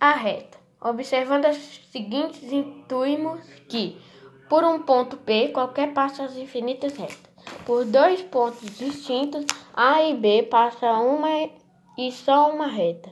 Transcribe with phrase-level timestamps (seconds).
[0.00, 0.58] a reta.
[0.80, 1.56] Observando as
[1.90, 4.00] seguintes, intuímos que,
[4.48, 7.28] por um ponto P, qualquer passa as infinitas retas.
[7.66, 11.28] Por dois pontos distintos, A e B, passa uma
[11.96, 13.10] e só uma reta.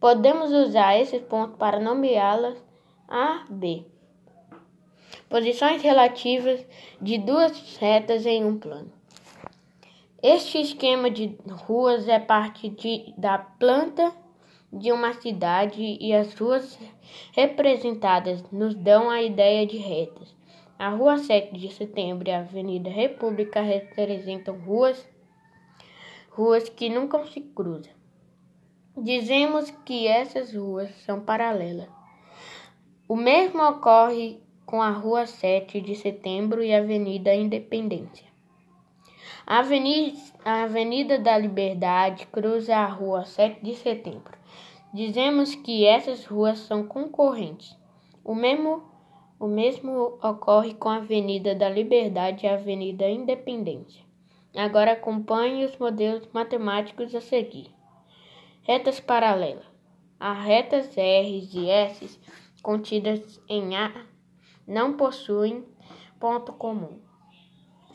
[0.00, 2.58] Podemos usar esses pontos para nomeá-las
[3.08, 3.84] A, B.
[5.28, 6.66] Posições relativas
[7.00, 8.92] de duas retas em um plano.
[10.22, 14.12] Este esquema de ruas é parte de, da planta
[14.72, 16.78] de uma cidade e as ruas
[17.32, 20.34] representadas nos dão a ideia de retas.
[20.78, 25.08] A Rua 7 de Setembro e a Avenida República representam ruas,
[26.30, 27.92] ruas que nunca se cruzam.
[28.96, 31.88] Dizemos que essas ruas são paralelas.
[33.08, 38.33] O mesmo ocorre com a Rua 7 de Setembro e a Avenida Independência.
[39.46, 44.38] A Avenida, Avenida da Liberdade cruza a Rua 7 de Setembro.
[44.92, 47.76] Dizemos que essas ruas são concorrentes.
[48.24, 48.84] O mesmo,
[49.38, 54.04] o mesmo ocorre com a Avenida da Liberdade e a Avenida Independência.
[54.56, 57.66] Agora acompanhe os modelos matemáticos a seguir.
[58.62, 59.64] Retas paralelas.
[60.18, 62.20] As retas R e S
[62.62, 64.06] contidas em A
[64.66, 65.64] não possuem
[66.18, 66.98] ponto comum.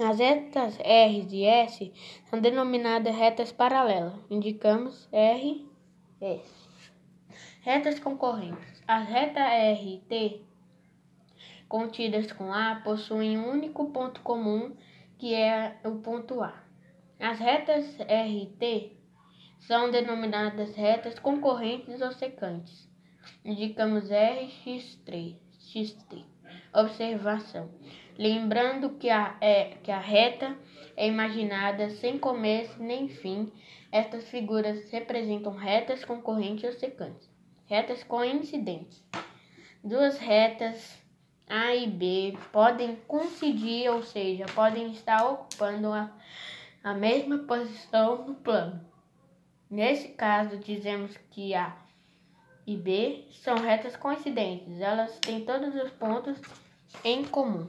[0.01, 1.91] As retas R e S
[2.29, 4.13] são denominadas retas paralelas.
[4.29, 5.69] Indicamos R,
[6.21, 6.69] S.
[7.61, 8.81] Retas concorrentes.
[8.87, 10.41] As retas R e T
[11.67, 14.75] contidas com A possuem um único ponto comum,
[15.17, 16.63] que é o ponto A.
[17.19, 18.97] As retas R e T
[19.59, 22.89] são denominadas retas concorrentes ou secantes.
[23.43, 26.38] Indicamos R, X3, X3.
[26.73, 27.69] Observação.
[28.17, 30.57] Lembrando que a, é, que a reta
[30.95, 33.51] é imaginada sem começo nem fim,
[33.91, 37.29] estas figuras representam retas concorrentes ou secantes
[37.69, 39.01] retas coincidentes.
[39.83, 40.99] Duas retas
[41.47, 46.11] A e B podem coincidir, ou seja, podem estar ocupando a,
[46.83, 48.83] a mesma posição no plano.
[49.69, 51.77] Nesse caso, dizemos que A
[52.65, 56.39] e B são retas coincidentes, elas têm todos os pontos
[57.03, 57.67] em comum.